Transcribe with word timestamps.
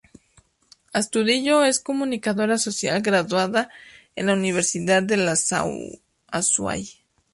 Astudillo 0.93 1.63
es 1.63 1.79
comunicadora 1.79 2.57
social 2.57 3.03
graduada 3.03 3.69
en 4.15 4.25
la 4.25 4.33
Universidad 4.33 5.03
del 5.03 5.29
Azuay. 5.29 7.03